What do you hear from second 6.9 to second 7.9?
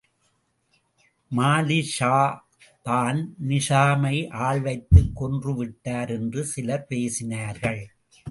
பேசினார்கள்.